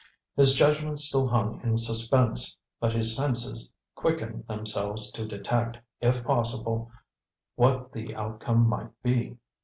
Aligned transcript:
His 0.35 0.55
judgment 0.55 0.99
still 0.99 1.27
hung 1.27 1.61
in 1.61 1.77
suspense, 1.77 2.57
but 2.79 2.91
his 2.91 3.15
senses 3.15 3.71
quickened 3.93 4.47
themselves 4.47 5.11
to 5.11 5.27
detect, 5.27 5.77
if 5.99 6.23
possible, 6.23 6.89
what 7.53 7.91
the 7.91 8.15
outcome 8.15 8.67
might 8.67 8.89
be. 9.03 9.37